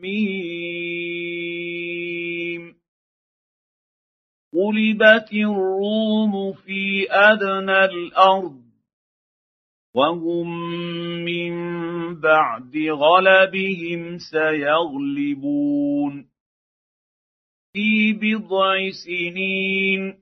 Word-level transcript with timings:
ميم. 0.00 0.34
غلبت 4.56 5.32
الروم 5.32 6.52
في 6.52 7.06
أدنى 7.10 7.84
الأرض 7.84 8.60
وهم 9.94 10.60
من 11.24 11.54
بعد 12.20 12.76
غلبهم 12.76 14.18
سيغلبون. 14.18 16.29
في 17.72 18.12
بضع 18.12 18.90
سنين. 19.06 20.20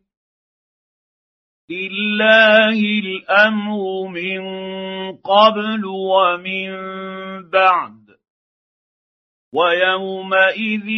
لله 1.71 2.99
الأمر 2.99 4.09
من 4.09 4.43
قبل 5.17 5.85
ومن 5.85 6.71
بعد. 7.51 8.09
ويومئذ 9.55 10.89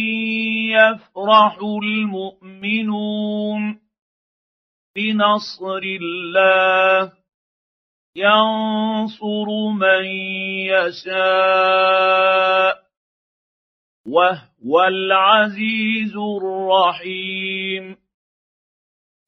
يفرح 0.71 1.57
المؤمنون. 1.83 3.79
بنصر 4.95 5.81
الله. 5.83 7.11
ينصر 8.15 9.71
من 9.71 10.05
يشاء. 10.67 12.80
وهو 14.05 14.83
العزيز 14.87 16.17
الرحيم. 16.17 17.97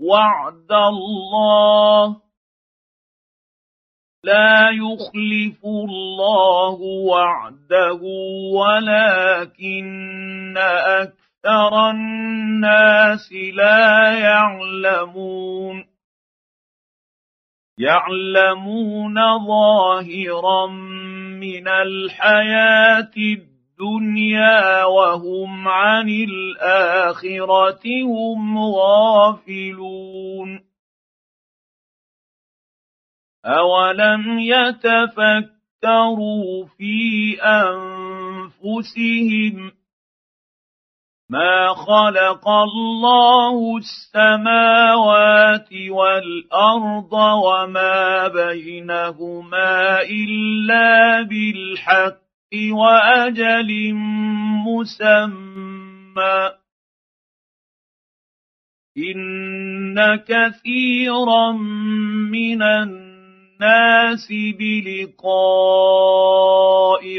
وعد 0.02 0.72
الله 0.72 2.22
لا 4.24 4.70
يخلف 4.70 5.66
الله 5.66 6.82
وعده 6.82 8.02
ولكن 8.54 10.58
أكثر 10.58 11.90
الناس 11.90 13.34
لا 13.54 14.20
يعلمون. 14.20 15.86
يعلمون 17.80 19.16
ظاهرا 19.48 20.68
من 21.40 21.68
الحياة 21.68 23.12
الدنيا 23.18 23.53
وهم 24.84 25.68
عن 25.68 26.10
الآخرة 26.10 27.82
هم 28.06 28.58
غافلون. 28.58 30.64
اولم 33.46 34.40
يتفكروا 34.40 35.54
في 36.78 37.38
انفسهم 38.62 39.72
ما 41.30 41.74
خلق 41.74 42.50
الله 42.50 43.78
السماوات 43.78 45.70
والارض 45.90 47.14
وما 47.14 48.28
بينهما 48.28 50.02
الا 50.02 51.22
بالحق 51.22 52.23
وأجل 52.54 53.94
مسمى. 54.68 56.52
إن 58.98 60.16
كثيرا 60.16 61.52
من 62.32 62.62
الناس 62.62 64.28
بلقاء 64.60 65.24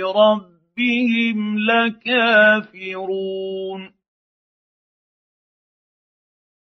ربهم 0.01 1.59
لكافرون. 1.59 3.15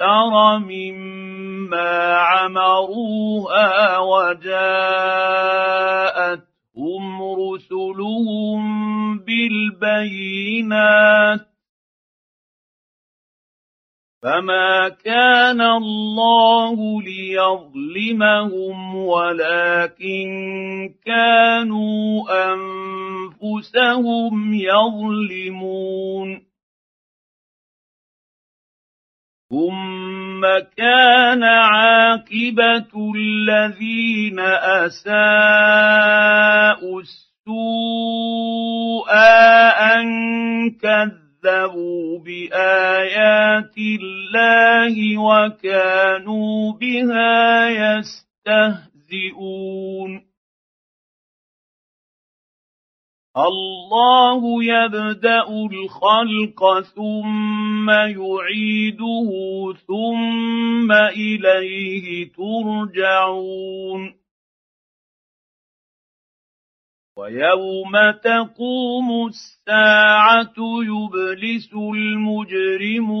أكثر 0.00 0.58
مما 0.58 2.14
عمروها 2.14 3.98
وجاءتهم 3.98 4.42
رسلهم 7.22 8.60
بالبينات. 9.18 11.40
فما 14.22 14.88
كان 14.88 15.60
الله 15.60 17.02
ليظلمهم 17.02 18.96
ولكن 18.96 20.28
كانوا 21.06 22.22
أنفسهم 22.52 24.54
يظلمون. 24.54 26.49
ثم 29.50 30.42
كان 30.76 31.42
عاقبه 31.44 33.12
الذين 33.16 34.40
اساءوا 34.86 35.10
السوء 37.00 39.10
ان 39.98 40.06
كذبوا 40.70 42.18
بايات 42.18 43.74
الله 43.78 45.18
وكانوا 45.18 46.72
بها 46.72 47.68
يستهزئون 47.68 48.80
الله 53.36 54.64
يبدأ 54.64 55.48
الخلق 55.48 56.80
ثم 56.80 57.90
يعيده 57.90 59.30
ثم 59.86 60.92
إليه 60.92 62.32
ترجعون. 62.32 64.14
ويوم 67.16 67.92
تقوم 68.24 69.26
الساعة 69.26 70.54
يبلس 70.82 71.74
المجرمون. 71.94 73.20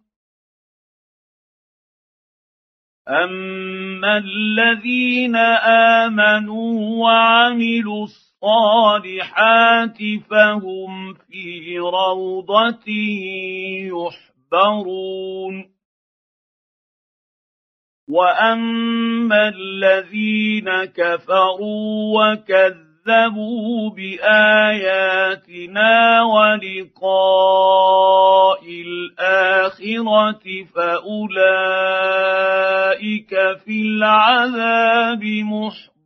اما 3.11 4.17
الذين 4.17 5.35
امنوا 6.05 7.03
وعملوا 7.03 8.03
الصالحات 8.03 9.97
فهم 10.29 11.13
في 11.13 11.77
روضه 11.79 12.87
يحبرون 14.51 15.71
واما 18.09 19.47
الذين 19.49 20.85
كفروا 20.85 22.31
وكذبوا 22.31 22.90
كذبوا 23.05 23.89
باياتنا 23.89 25.93
ولقاء 26.23 27.01
الاخره 28.67 30.43
فاولئك 30.75 31.29
في 33.65 33.81
العذاب 33.81 35.23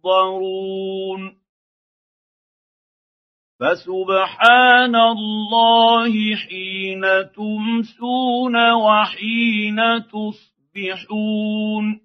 محضرون 0.08 1.36
فسبحان 3.60 4.96
الله 4.96 6.36
حين 6.36 7.02
تمسون 7.36 8.72
وحين 8.74 9.80
تصبحون 10.06 12.05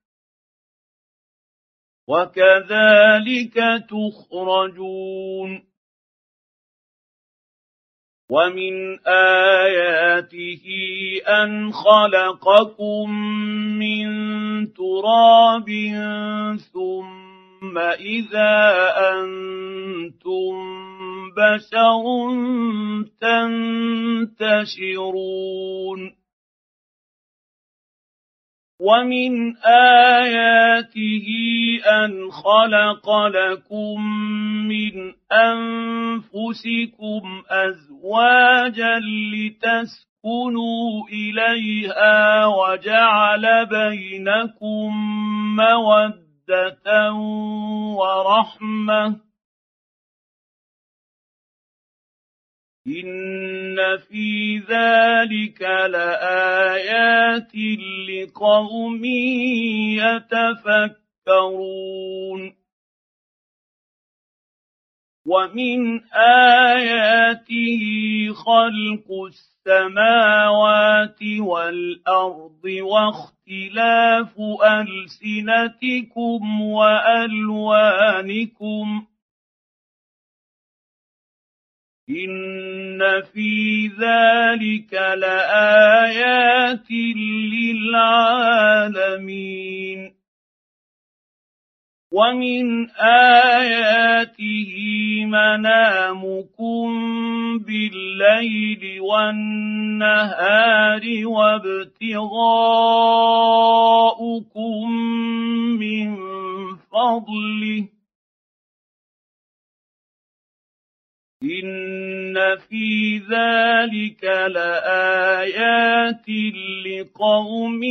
وكذلك 2.11 3.55
تخرجون. 3.89 5.71
ومن 8.29 8.99
آياته 9.07 10.63
أن 11.27 11.71
خلقكم 11.71 13.09
من 13.79 14.07
تراب 14.73 15.67
ثم 16.73 17.77
إذا 17.77 18.93
أنتم 19.13 20.53
بشر 21.31 22.03
تنتشرون. 24.41 26.20
ومن 28.81 29.57
اياته 29.65 31.27
ان 32.03 32.31
خلق 32.31 33.05
لكم 33.27 34.01
من 34.67 35.13
انفسكم 35.31 37.23
ازواجا 37.49 38.99
لتسكنوا 39.33 41.07
اليها 41.13 42.45
وجعل 42.45 43.65
بينكم 43.65 44.89
موده 45.55 47.13
ورحمه 47.99 49.30
ان 52.87 53.97
في 54.09 54.57
ذلك 54.57 55.61
لايات 55.61 57.55
لقوم 58.09 59.05
يتفكرون 61.25 61.81
ومن 65.25 66.01
اياته 66.13 67.83
خلق 68.33 69.07
السماوات 69.67 71.23
والارض 71.39 72.65
واختلاف 72.65 74.39
السنتكم 74.81 76.61
والوانكم 76.61 77.91
ان 82.11 83.21
في 83.33 83.87
ذلك 83.87 84.93
لايات 84.93 86.91
للعالمين 87.91 90.11
ومن 92.11 92.89
اياته 92.99 94.73
منامكم 95.25 96.87
بالليل 97.57 99.01
والنهار 99.01 101.01
وابتغاؤكم 101.25 102.21
من 105.79 106.17
فضله 106.91 107.87
ان 111.43 112.57
في 112.69 113.17
ذلك 113.17 114.23
لايات 114.23 116.25
لقوم 116.85 117.83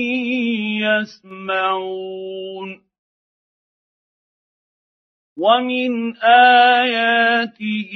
يسمعون 0.83 2.81
ومن 5.37 6.17
اياته 6.23 7.91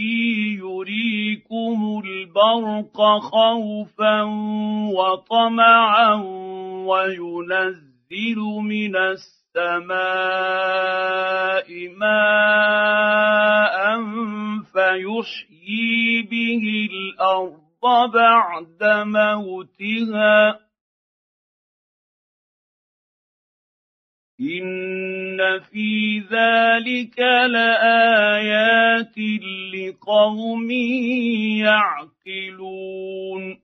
يريكم 0.58 2.02
البرق 2.04 3.18
خوفا 3.18 4.22
وطمعا 4.98 6.14
وينزل 6.86 8.36
من 8.62 8.96
السماء 8.96 9.43
ماء 11.98 12.64
فيحيي 14.62 16.22
به 16.22 16.88
الأرض 16.92 18.10
بعد 18.12 18.84
موتها. 19.06 20.60
إن 24.40 25.60
في 25.60 26.18
ذلك 26.18 27.18
لآيات 27.50 29.18
لقوم 29.74 30.70
يعقلون. 32.26 33.63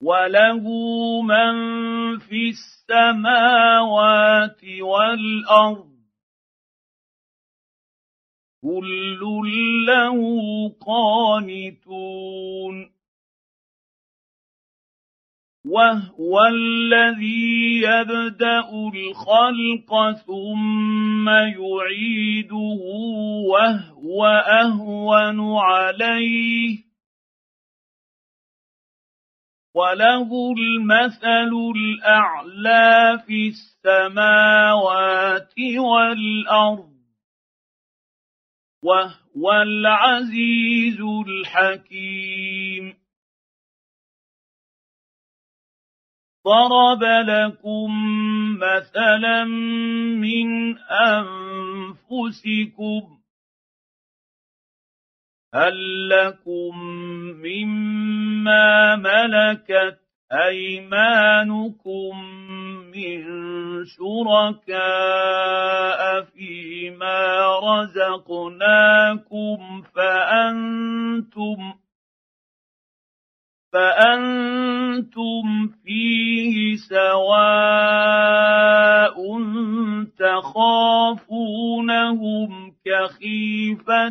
وله 0.00 0.64
من 1.22 1.52
في 2.18 2.54
السماوات 2.90 4.60
والارض 4.80 5.90
كل 8.62 9.20
له 9.86 10.18
قانتون 10.86 12.90
وهو 15.66 16.46
الذي 16.46 17.82
يبدا 17.82 18.58
الخلق 18.94 20.12
ثم 20.26 21.28
يعيده 21.28 22.80
وهو 23.50 24.26
اهون 24.46 25.58
عليه 25.58 26.89
وله 29.74 30.54
المثل 30.58 31.52
الأعلى 31.76 33.22
في 33.26 33.48
السماوات 33.48 35.54
والأرض 35.78 36.90
وهو 38.82 39.52
العزيز 39.62 41.00
الحكيم. 41.26 42.94
ضرب 46.46 47.04
لكم 47.04 47.90
مثلا 48.56 49.44
من 50.14 50.78
أنفسكم 51.88 53.19
هل 55.54 56.08
لكم 56.08 56.78
مما 57.42 58.96
ملكت 58.96 59.98
أيمانكم 60.32 62.24
من 62.94 63.24
شركاء 63.84 64.80
فيما 66.22 67.58
رزقناكم 67.58 68.62
فأنتم 69.94 71.72
فأنتم 73.72 75.68
فيه 75.84 76.76
سواء 76.76 78.10
تخافونهم 81.10 82.50
كخيفتكم 82.86 84.10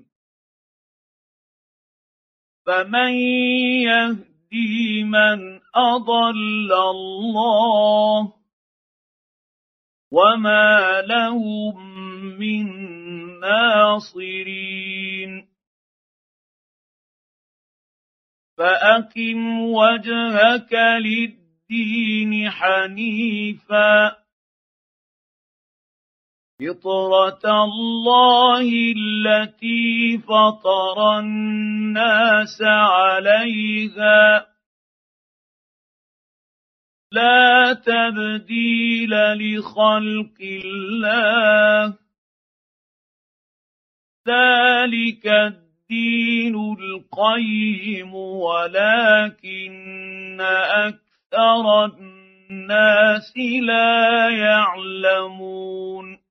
فمن 2.71 3.13
يهدي 3.83 5.03
من 5.03 5.59
اضل 5.75 6.71
الله 6.71 8.33
وما 10.11 11.01
لهم 11.01 11.75
من 12.39 12.65
ناصرين 13.39 15.31
فاقم 18.57 19.59
وجهك 19.59 20.73
للدين 20.99 22.49
حنيفا 22.49 24.17
فطرة 26.61 27.63
الله 27.63 28.69
التي 28.97 30.17
فطر 30.17 31.19
الناس 31.19 32.61
عليها. 32.61 34.47
لا 37.11 37.73
تبديل 37.73 39.09
لخلق 39.09 40.37
الله. 40.41 41.93
ذلك 44.27 45.27
الدين 45.27 46.55
القيم 46.55 48.15
ولكن 48.15 49.71
أكثر 50.41 51.85
الناس 51.85 53.33
لا 53.61 54.29
يعلمون. 54.29 56.30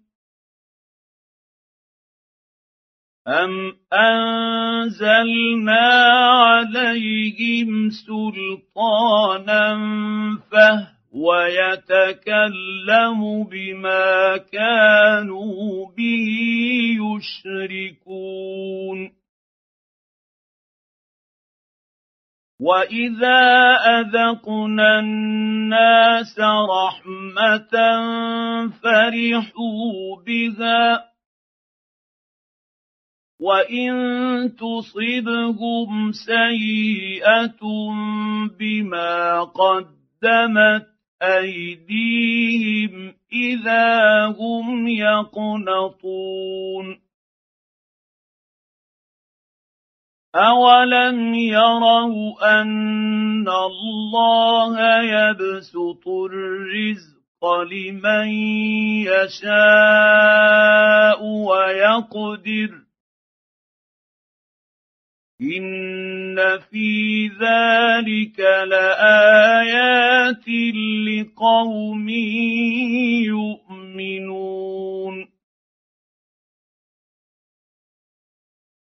أم 3.27 3.73
أنزلنا 3.93 5.79
عليهم 6.31 7.89
سلطانا 7.89 9.77
فهو 10.51 11.33
يتكلم 11.35 13.19
بما 13.43 14.37
كانوا 14.37 15.87
به 15.97 16.27
يشركون 17.17 18.41
واذا 22.59 23.75
اذقنا 23.99 24.99
الناس 24.99 26.39
رحمه 26.39 27.71
فرحوا 28.83 30.15
بها 30.25 31.10
وان 33.41 33.93
تصبهم 34.55 36.11
سيئه 36.11 37.59
بما 38.59 39.41
قدمت 39.43 40.87
ايديهم 41.21 43.13
اذا 43.33 44.25
هم 44.25 44.87
يقنطون 44.87 46.31
اولم 50.35 51.33
يروا 51.33 52.61
ان 52.61 53.49
الله 53.49 55.01
يبسط 55.01 56.07
الرزق 56.07 57.45
لمن 57.71 58.27
يشاء 59.11 60.39
ويقدر 61.25 62.90
ان 65.41 66.37
في 66.69 67.27
ذلك 67.27 68.39
لايات 68.69 70.47
لقوم 71.07 72.09
يؤمنون 73.25 75.27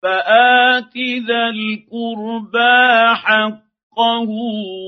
فات 0.02 0.96
ذا 1.28 1.48
القربى 1.48 3.14
حقه 3.14 4.30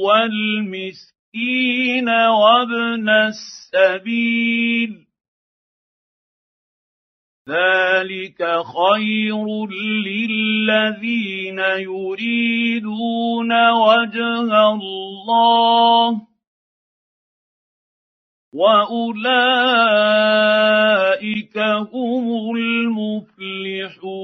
والمسكين 0.07 2.09
وابن 2.09 3.09
السبيل 3.09 5.06
ذلك 7.49 8.43
خير 8.77 9.67
للذين 10.07 11.59
يريدون 11.59 13.53
وجه 13.71 14.73
الله 14.73 16.27
واولئك 18.55 19.59
هم 21.93 22.57
المفلحون 22.57 24.17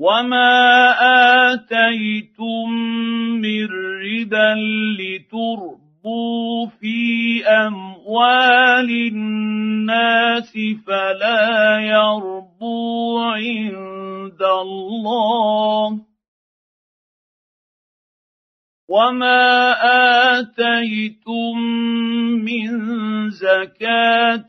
وما 0.00 0.94
اتيتم 1.52 2.70
من 3.40 3.66
ربا 4.04 4.54
لتربوا 5.00 6.66
في 6.66 7.42
اموال 8.08 8.90
الناس 8.90 10.52
فلا 10.86 11.78
يربو 11.80 13.18
عند 13.20 14.42
الله. 14.42 16.00
وما 18.88 19.72
اتيتم 20.40 21.58
من 22.44 22.68
زكاه 23.30 24.48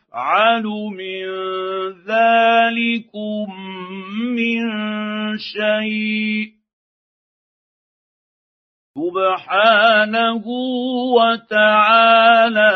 من 0.89 1.25
ذلكم 2.07 3.45
من 4.35 4.61
شيء. 5.37 6.51
سبحانه 8.95 10.43
وتعالى 11.15 12.71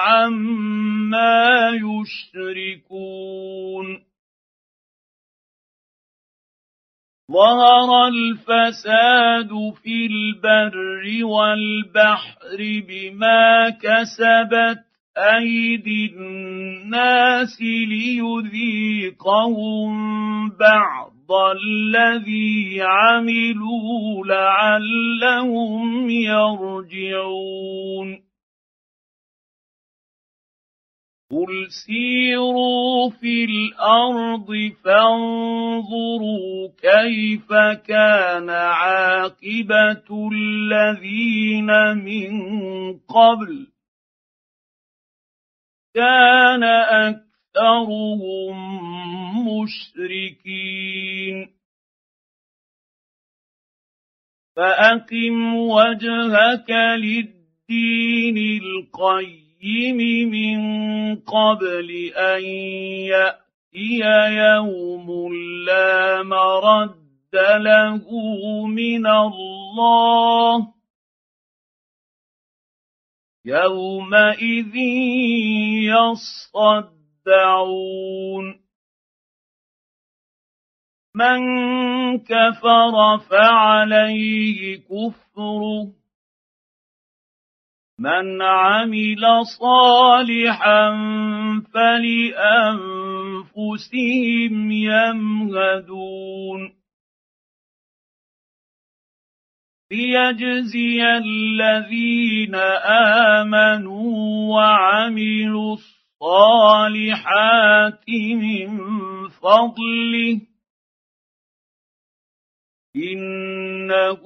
عما 0.00 1.70
يشركون. 1.70 3.30
ظهر 7.32 8.08
الفساد 8.08 9.50
في 9.82 10.06
البر 10.06 11.24
والبحر 11.24 12.58
بما 12.88 13.70
كسبت 13.70 14.89
أيدي 15.18 16.06
الناس 16.16 17.62
ليذيقهم 17.90 19.10
بعض 20.48 21.32
الذي 21.32 22.82
عملوا 22.82 24.26
لعلهم 24.26 26.10
يرجعون. 26.10 27.60
قل 31.32 31.66
سيروا 31.86 33.10
في 33.10 33.44
الأرض 33.44 34.72
فانظروا 34.84 36.68
كيف 36.82 37.52
كان 37.86 38.50
عاقبه 38.50 40.30
الذين 40.32 41.70
من 42.04 42.32
قبل 42.98 43.69
كان 45.94 46.64
أكثرهم 46.64 48.56
مشركين. 49.48 51.50
فأقم 54.56 55.54
وجهك 55.54 56.70
للدين 56.96 58.60
القيم 58.62 59.96
من 60.30 60.60
قبل 61.16 62.12
أن 62.16 62.44
يأتي 63.14 64.00
يوم 64.36 65.34
لا 65.66 66.22
مرد 66.22 66.94
له 67.34 68.06
من 68.66 69.06
الله. 69.06 70.79
يومئذ 73.44 74.76
يصدعون 77.26 78.60
من 81.14 81.40
كفر 82.18 83.18
فعليه 83.30 84.76
كفره 84.76 86.00
من 87.98 88.42
عمل 88.42 89.46
صالحا 89.60 90.90
فلانفسهم 91.74 92.20
يمهدون 94.70 96.00
ليجزي 99.90 101.02
الذين 101.02 102.54
امنوا 103.34 104.54
وعملوا 104.54 105.76
الصالحات 106.22 108.08
من 108.08 108.78
فضله 109.28 110.40
انه 112.96 114.22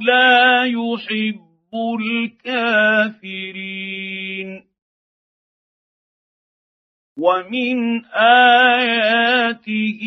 لا 0.00 0.64
يحب 0.64 1.74
الكافرين 2.44 3.74
ومن 7.18 8.04
اياته 8.14 10.00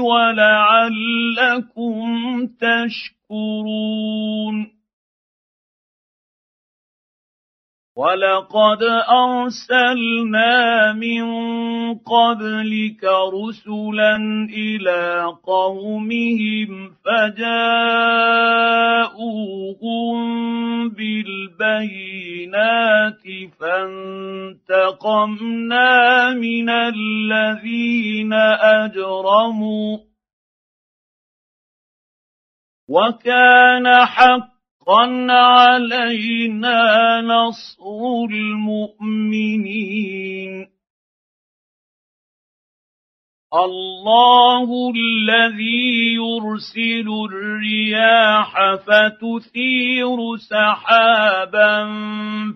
ولعلكم 0.01 1.67
تشكرون 2.47 3.93
ولقد 7.97 8.83
ارسلنا 9.09 10.93
من 10.93 11.25
قبلك 11.95 13.05
رسلا 13.05 14.17
إلى 14.49 15.25
قومهم 15.45 16.95
فجاءوهم 17.05 17.69
بالبينات 20.89 22.03
فانتقمنا 23.61 25.11
من 26.31 26.71
الذين 26.71 28.33
اجرموا 28.83 29.99
وكان 32.89 34.05
حق 34.07 34.52
حقا 34.87 35.33
علينا 35.33 37.21
نصر 37.21 38.27
المؤمنين 38.31 39.83
الله 43.55 44.69
الذي 44.97 46.15
يرسل 46.15 47.09
الرياح 47.31 48.75
فتثير 48.75 50.37
سحابا 50.51 51.85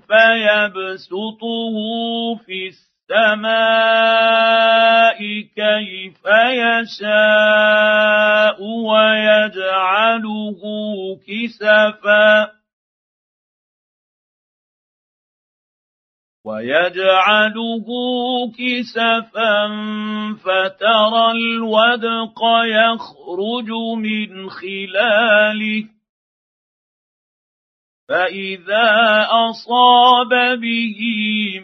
فيبسطه 0.08 1.76
في 2.46 2.68
السماء 2.68 3.86
كيف 5.56 6.22
يشاء 6.52 6.96
ويجعله 8.62 10.60
كسفا. 11.26 12.56
ويجعله 16.44 17.86
كسفا 18.58 19.68
فترى 20.44 21.30
الودق 21.30 22.40
يخرج 22.64 23.70
من 23.96 24.50
خلاله. 24.50 25.95
فاذا 28.08 29.26
اصاب 29.30 30.28
به 30.60 30.98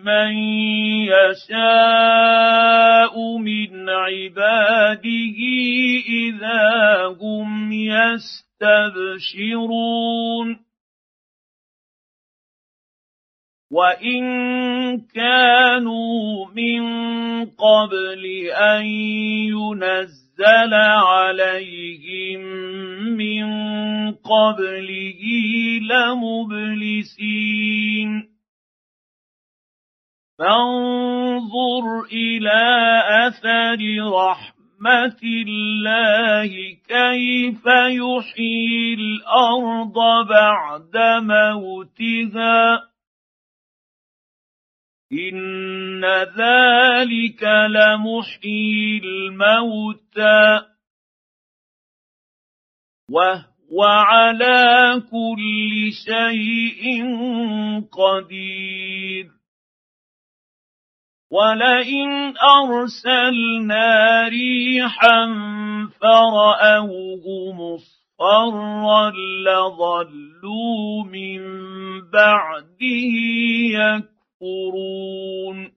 من 0.05 0.33
يشاء 1.07 2.35
من 3.38 3.88
عباده 3.88 5.38
اذا 6.09 7.07
هم 7.20 7.72
يستبشرون 7.72 8.33
وان 13.72 14.24
كانوا 15.00 16.46
من 16.56 16.82
قبل 17.44 18.26
ان 18.52 18.85
ينزل 19.48 20.74
عليهم 20.74 22.40
من 23.16 23.44
قبله 24.12 25.22
لمبلسين 25.90 27.32
فانظر 30.38 31.85
إلى 32.12 32.62
اثر 33.26 33.80
رحمه 34.12 35.20
الله 35.22 36.50
كيف 36.88 37.66
يحيي 37.66 38.94
الأرض 38.94 39.96
بعد 40.28 40.96
موتها 41.22 42.91
ان 45.12 46.05
ذلك 46.38 47.42
لمحيي 47.44 48.98
الموتى 49.05 50.61
وهو 53.11 53.83
على 53.83 55.03
كل 55.11 55.90
شيء 56.07 57.05
قدير 57.92 59.27
ولئن 61.31 62.35
ارسلنا 62.37 64.29
ريحا 64.29 65.27
فراوه 66.01 67.53
مصفرا 67.53 69.11
لظلوا 69.44 71.05
من 71.05 71.40
بعده 72.11 74.12
يكفرون 74.42 75.72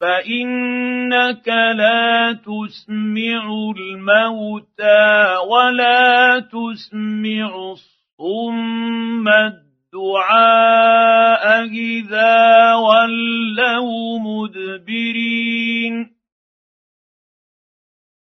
فانك 0.00 1.48
لا 1.48 2.32
تسمع 2.32 3.72
الموتى 3.76 5.36
ولا 5.50 6.40
تسمع 6.40 7.72
الصم 7.72 9.28
الدعاء 9.28 10.64
اذا 11.64 12.74
ولوا 12.74 14.18
مدبرين 14.18 16.11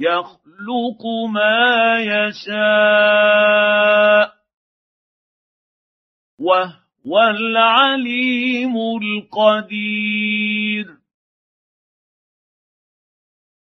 يخلق 0.00 1.06
ما 1.32 1.98
يشاء 1.98 3.18
وهو 6.38 7.20
العليم 7.30 8.76
القدير. 9.02 10.98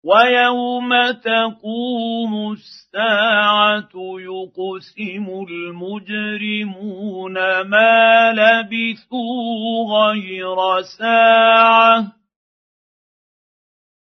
ويوم 0.06 1.12
تقوم 1.12 2.52
الساعة 2.52 3.90
يقسم 4.20 5.46
المجرمون 5.50 7.34
ما 7.62 8.32
لبثوا 8.32 9.86
غير 9.92 10.82
ساعة 11.00 12.23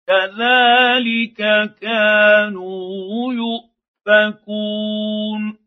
كذلك 0.07 1.37
كانوا 1.81 3.33
يؤفكون. 3.33 5.57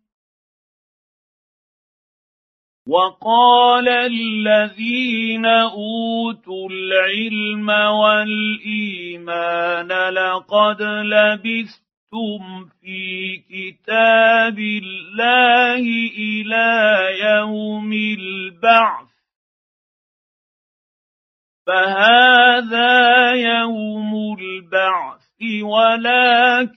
وقال 2.89 3.89
الذين 3.89 5.47
أوتوا 5.47 6.69
العلم 6.71 7.69
والإيمان 8.01 9.89
لقد 10.09 10.83
لبثتم 10.83 12.65
في 12.81 13.37
كتاب 13.37 14.59
الله 14.59 15.85
إلى 16.19 17.09
يوم 17.21 17.93
البعث. 17.93 19.11
فهذا 21.67 23.33
يوم 23.33 24.10
البعث 24.39 25.43
ولكنكم 25.63 26.73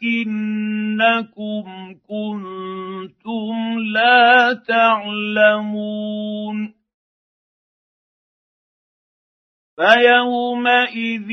كنتم 2.10 3.80
لا 3.80 4.54
تعلمون 4.68 6.04
فيومئذ 9.76 11.30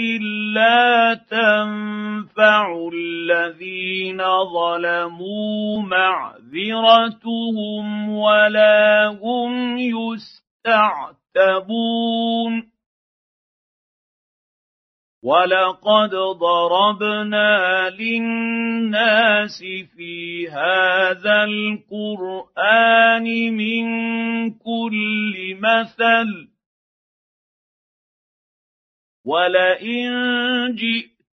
لا 0.55 1.15
تنفع 1.15 2.89
الذين 2.95 4.23
ظلموا 4.45 5.83
معذرتهم 5.83 7.39
ولا 8.09 9.07
هم 9.23 9.79
يستعتبون 9.79 11.01
ولقد 15.23 16.11
ضربنا 16.41 17.91
للناس 17.91 19.59
في 19.97 20.49
هذا 20.49 21.45
القران 21.45 23.25
من 23.55 23.85
كل 24.51 25.57
مثل 25.61 26.49
ولئن 29.25 30.11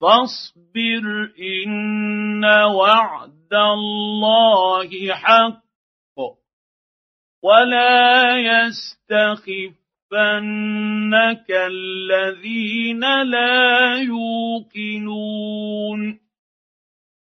فاصبر 0.00 1.32
إن 1.38 2.44
وعد 2.44 3.54
الله 3.54 5.14
حق 5.14 5.62
ولا 7.42 8.36
يستخفنك 8.36 9.78
الذين 11.50 13.00
لا 13.22 13.94
يوقنون 14.02 15.48